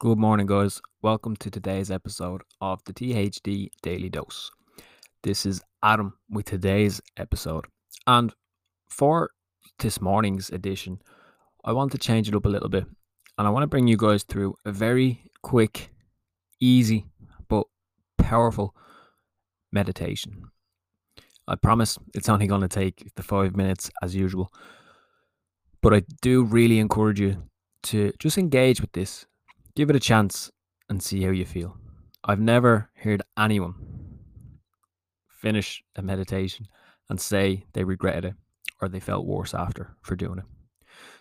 [0.00, 0.80] Good morning, guys.
[1.02, 4.48] Welcome to today's episode of the THD Daily Dose.
[5.24, 7.64] This is Adam with today's episode.
[8.06, 8.32] And
[8.88, 9.30] for
[9.80, 11.02] this morning's edition,
[11.64, 12.84] I want to change it up a little bit.
[13.38, 15.90] And I want to bring you guys through a very quick,
[16.60, 17.06] easy,
[17.48, 17.66] but
[18.18, 18.76] powerful
[19.72, 20.44] meditation.
[21.48, 24.52] I promise it's only going to take the five minutes as usual.
[25.82, 27.48] But I do really encourage you
[27.82, 29.26] to just engage with this
[29.78, 30.50] Give it a chance
[30.88, 31.76] and see how you feel.
[32.24, 33.76] I've never heard anyone
[35.28, 36.66] finish a meditation
[37.08, 38.34] and say they regretted it
[38.80, 40.44] or they felt worse after for doing it.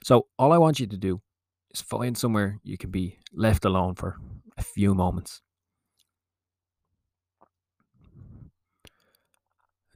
[0.04, 1.22] So, all I want you to do
[1.70, 4.18] is find somewhere you can be left alone for
[4.58, 5.44] a few moments.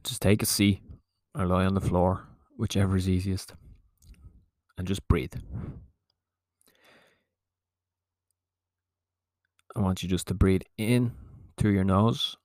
[0.04, 0.82] Just take a seat
[1.36, 3.54] or lie on the floor, whichever is easiest,
[4.78, 5.34] and just breathe.
[9.74, 11.12] I want you just to breathe in
[11.56, 12.36] through your nose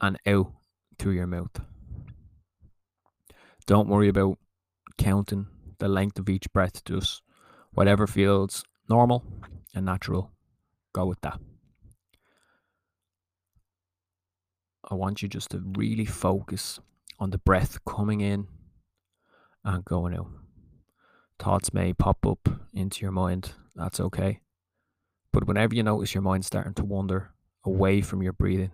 [0.00, 0.52] and out
[0.98, 1.60] through your mouth.
[3.66, 4.38] Don't worry about
[4.98, 5.46] counting
[5.78, 7.22] the length of each breath, just
[7.72, 9.24] whatever feels normal
[9.74, 10.30] and natural,
[10.92, 11.40] go with that.
[14.90, 16.80] I want you just to really focus
[17.18, 18.48] on the breath coming in
[19.64, 20.30] and going out.
[21.38, 24.40] Thoughts may pop up into your mind, that's okay.
[25.32, 27.30] But whenever you notice your mind starting to wander
[27.64, 28.72] away from your breathing,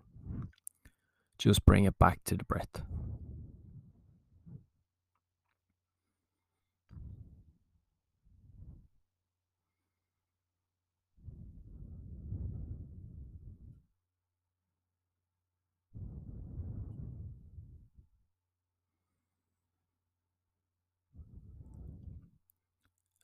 [1.39, 2.83] just bring it back to the breath.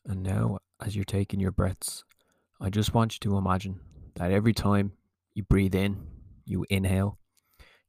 [0.05, 2.05] And now, as you're taking your breaths,
[2.65, 3.81] I just want you to imagine
[4.15, 4.93] that every time
[5.35, 6.07] you breathe in,
[6.45, 7.19] you inhale,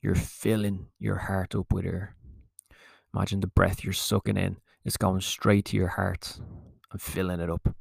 [0.02, 2.16] you're filling your heart up with air.
[3.14, 6.40] Imagine the breath you're sucking in is going straight to your heart
[6.92, 7.76] and filling it up.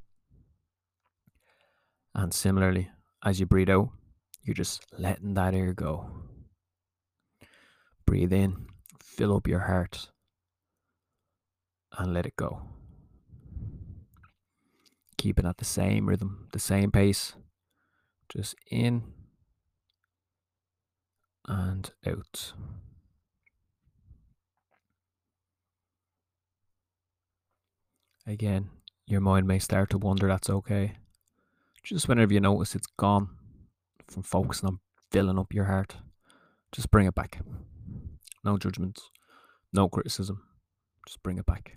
[2.14, 2.90] And similarly,
[3.24, 3.88] as you breathe out,
[4.42, 6.10] you're just letting that air go.
[8.04, 8.66] Breathe in,
[9.00, 10.10] fill up your heart,
[11.96, 12.66] and let it go
[15.22, 17.34] keeping at the same rhythm, the same pace.
[18.28, 19.04] Just in
[21.46, 22.52] and out.
[28.26, 28.70] Again,
[29.06, 30.94] your mind may start to wander, that's okay.
[31.84, 33.28] Just whenever you notice it's gone
[34.08, 34.80] from focusing on
[35.12, 35.96] filling up your heart,
[36.72, 37.38] just bring it back.
[38.42, 39.10] No judgments,
[39.72, 40.42] no criticism,
[41.06, 41.76] just bring it back.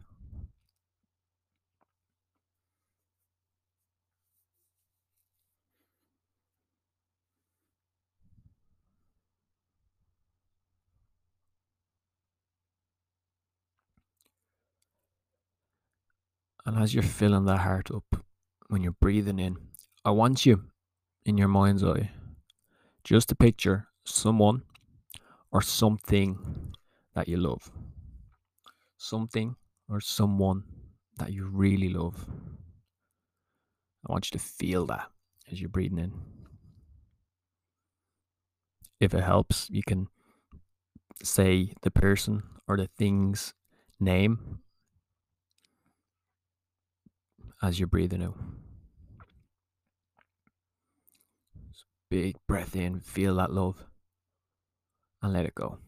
[16.66, 18.24] And as you're filling that heart up,
[18.68, 19.58] when you're breathing in,
[20.04, 20.64] I want you
[21.26, 22.12] in your mind's eye
[23.04, 24.64] just to picture someone
[25.52, 26.74] or something
[27.14, 27.72] that you love.
[28.98, 29.56] Something
[29.88, 30.64] or someone
[31.18, 32.26] that you really love.
[34.08, 35.10] I want you to feel that
[35.52, 36.14] as you're breathing in.
[39.00, 40.08] If it helps, you can
[41.24, 43.54] say the person or the thing's
[44.00, 44.60] name
[47.66, 48.38] as you're breathing out.
[52.08, 53.84] big breath in, feel that love,
[55.22, 55.80] and let it go.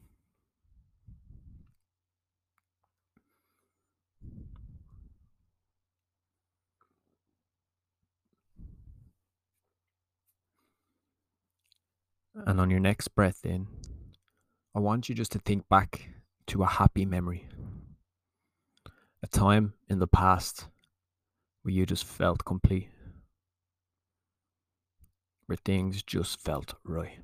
[12.46, 13.68] And on your next breath in,
[14.76, 16.10] I want you just to think back
[16.48, 17.48] to a happy memory.
[19.24, 20.68] A time in the past
[21.68, 22.88] where you just felt complete,
[25.48, 27.20] where things just felt right.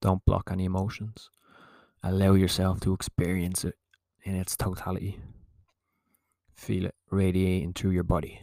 [0.00, 1.28] Don't block any emotions.
[2.02, 3.74] Allow yourself to experience it
[4.22, 5.20] in its totality.
[6.54, 8.40] Feel it radiating through your body.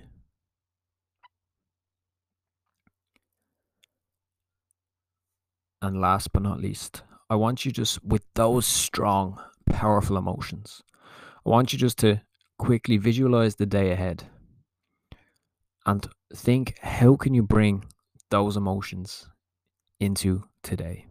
[5.82, 10.82] And last but not least, I want you just with those strong, powerful emotions,
[11.46, 12.22] I want you just to
[12.60, 14.26] quickly visualize the day ahead
[15.86, 17.86] and think how can you bring
[18.30, 19.28] those emotions
[20.00, 21.08] into today?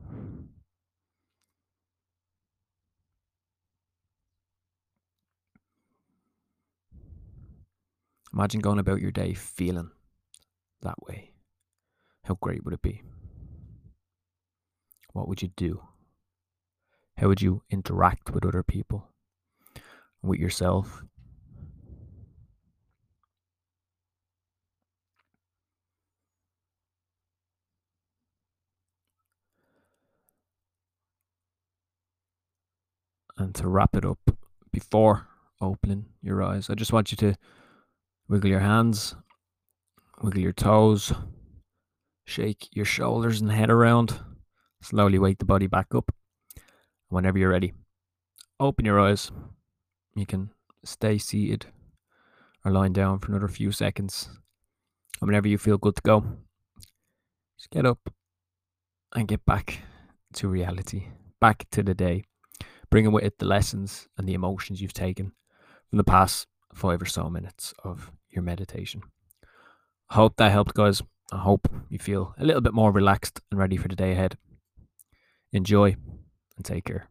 [8.33, 9.91] Imagine going about your day feeling
[10.83, 11.33] that way.
[12.25, 13.03] How great would it be?
[15.13, 15.83] What would you do?
[17.17, 19.09] How would you interact with other people?
[20.23, 21.05] With yourself?
[33.37, 34.19] And to wrap it up,
[34.71, 35.27] before
[35.63, 37.37] opening your eyes, I just want you to
[38.29, 39.17] wiggle your hands,
[40.23, 41.13] wiggle your toes,
[42.27, 44.21] shake your shoulders and head around,
[44.83, 46.13] slowly wake the body back up.
[47.09, 47.73] Whenever you're ready,
[48.59, 49.31] open your eyes.
[50.15, 50.51] You can
[50.85, 51.67] stay seated
[52.65, 54.29] or lying down for another few seconds.
[55.21, 56.25] And whenever you feel good to go,
[57.59, 58.13] just get up
[59.15, 59.81] and get back
[60.35, 61.09] to reality,
[61.41, 62.25] back to the day
[62.91, 65.33] bringing with it the lessons and the emotions you've taken
[65.89, 69.03] from the past five or so minutes of your meditation.
[70.11, 71.03] I hope that helped, guys.
[71.33, 74.37] I hope you feel a little bit more relaxed and ready for the day ahead.
[75.53, 75.97] Enjoy
[76.57, 77.09] and take care.